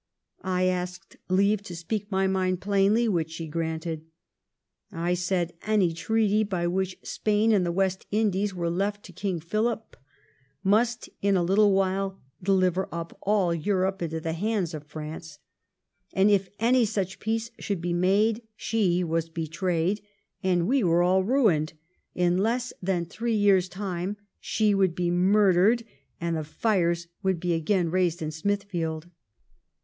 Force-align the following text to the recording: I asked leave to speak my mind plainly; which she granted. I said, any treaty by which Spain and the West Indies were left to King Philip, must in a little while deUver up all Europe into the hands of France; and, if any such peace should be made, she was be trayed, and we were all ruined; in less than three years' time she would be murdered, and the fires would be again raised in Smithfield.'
I 0.43 0.63
asked 0.63 1.15
leave 1.29 1.61
to 1.61 1.75
speak 1.75 2.09
my 2.09 2.25
mind 2.25 2.59
plainly; 2.59 3.07
which 3.07 3.29
she 3.29 3.45
granted. 3.45 4.03
I 4.91 5.13
said, 5.13 5.53
any 5.61 5.93
treaty 5.93 6.43
by 6.43 6.65
which 6.65 6.97
Spain 7.03 7.51
and 7.51 7.63
the 7.63 7.71
West 7.71 8.07
Indies 8.09 8.55
were 8.55 8.71
left 8.71 9.03
to 9.03 9.13
King 9.13 9.39
Philip, 9.39 9.95
must 10.63 11.07
in 11.21 11.37
a 11.37 11.43
little 11.43 11.71
while 11.71 12.19
deUver 12.43 12.87
up 12.91 13.15
all 13.21 13.53
Europe 13.53 14.01
into 14.01 14.19
the 14.19 14.33
hands 14.33 14.73
of 14.73 14.87
France; 14.87 15.37
and, 16.13 16.31
if 16.31 16.49
any 16.59 16.83
such 16.83 17.19
peace 17.19 17.51
should 17.59 17.79
be 17.79 17.93
made, 17.93 18.41
she 18.55 19.03
was 19.03 19.29
be 19.29 19.47
trayed, 19.47 20.01
and 20.41 20.67
we 20.67 20.83
were 20.83 21.03
all 21.03 21.23
ruined; 21.23 21.73
in 22.15 22.39
less 22.39 22.73
than 22.81 23.05
three 23.05 23.35
years' 23.35 23.69
time 23.69 24.17
she 24.39 24.73
would 24.73 24.95
be 24.95 25.11
murdered, 25.11 25.83
and 26.19 26.35
the 26.35 26.43
fires 26.43 27.07
would 27.21 27.39
be 27.39 27.53
again 27.53 27.91
raised 27.91 28.23
in 28.23 28.31
Smithfield.' 28.31 29.05